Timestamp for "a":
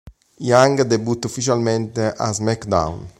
2.17-2.33